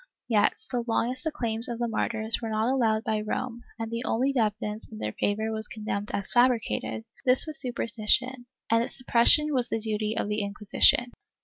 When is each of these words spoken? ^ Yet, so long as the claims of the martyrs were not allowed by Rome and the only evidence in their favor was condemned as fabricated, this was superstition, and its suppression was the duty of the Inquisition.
^ 0.01 0.03
Yet, 0.27 0.59
so 0.59 0.83
long 0.87 1.11
as 1.11 1.21
the 1.21 1.31
claims 1.31 1.67
of 1.69 1.77
the 1.77 1.87
martyrs 1.87 2.41
were 2.41 2.49
not 2.49 2.73
allowed 2.73 3.03
by 3.03 3.21
Rome 3.21 3.61
and 3.77 3.91
the 3.91 4.03
only 4.03 4.33
evidence 4.35 4.87
in 4.91 4.97
their 4.97 5.11
favor 5.13 5.51
was 5.51 5.67
condemned 5.67 6.09
as 6.11 6.31
fabricated, 6.31 7.03
this 7.23 7.45
was 7.45 7.59
superstition, 7.61 8.47
and 8.71 8.83
its 8.83 8.97
suppression 8.97 9.53
was 9.53 9.67
the 9.69 9.79
duty 9.79 10.17
of 10.17 10.27
the 10.27 10.41
Inquisition. 10.41 11.11